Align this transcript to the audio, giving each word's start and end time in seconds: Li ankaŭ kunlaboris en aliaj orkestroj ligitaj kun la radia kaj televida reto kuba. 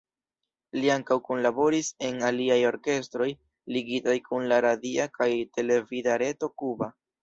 Li 0.77 0.87
ankaŭ 0.93 1.17
kunlaboris 1.27 1.91
en 2.09 2.17
aliaj 2.31 2.57
orkestroj 2.71 3.29
ligitaj 3.79 4.19
kun 4.27 4.51
la 4.55 4.61
radia 4.71 5.11
kaj 5.23 5.33
televida 5.57 6.23
reto 6.29 6.57
kuba. 6.63 6.95